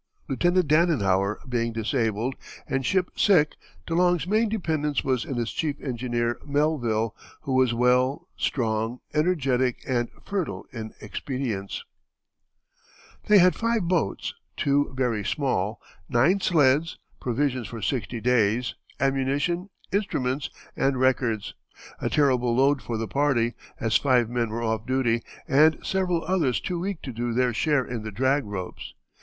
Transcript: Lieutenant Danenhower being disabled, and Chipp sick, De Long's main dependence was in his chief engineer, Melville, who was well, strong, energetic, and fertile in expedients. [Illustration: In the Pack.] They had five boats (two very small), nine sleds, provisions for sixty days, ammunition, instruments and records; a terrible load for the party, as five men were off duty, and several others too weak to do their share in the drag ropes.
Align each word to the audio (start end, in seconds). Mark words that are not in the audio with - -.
Lieutenant 0.27 0.67
Danenhower 0.67 1.37
being 1.47 1.73
disabled, 1.73 2.33
and 2.65 2.83
Chipp 2.83 3.11
sick, 3.19 3.53
De 3.85 3.93
Long's 3.93 4.25
main 4.25 4.49
dependence 4.49 5.03
was 5.03 5.23
in 5.25 5.35
his 5.35 5.51
chief 5.51 5.79
engineer, 5.79 6.39
Melville, 6.43 7.15
who 7.41 7.53
was 7.53 7.75
well, 7.75 8.27
strong, 8.35 8.97
energetic, 9.13 9.77
and 9.87 10.09
fertile 10.25 10.65
in 10.73 10.95
expedients. 11.01 11.83
[Illustration: 13.27 13.27
In 13.27 13.27
the 13.27 13.27
Pack.] 13.27 13.29
They 13.29 13.37
had 13.37 13.55
five 13.55 13.87
boats 13.87 14.33
(two 14.57 14.91
very 14.97 15.23
small), 15.23 15.79
nine 16.09 16.39
sleds, 16.41 16.97
provisions 17.19 17.67
for 17.67 17.79
sixty 17.83 18.19
days, 18.19 18.73
ammunition, 18.99 19.69
instruments 19.91 20.49
and 20.75 20.99
records; 20.99 21.53
a 21.99 22.09
terrible 22.09 22.55
load 22.55 22.81
for 22.81 22.97
the 22.97 23.07
party, 23.07 23.53
as 23.79 23.97
five 23.97 24.31
men 24.31 24.49
were 24.49 24.63
off 24.63 24.83
duty, 24.87 25.21
and 25.47 25.77
several 25.83 26.25
others 26.25 26.59
too 26.59 26.79
weak 26.79 27.03
to 27.03 27.11
do 27.13 27.33
their 27.33 27.53
share 27.53 27.85
in 27.85 28.01
the 28.01 28.11
drag 28.11 28.45
ropes. 28.45 28.95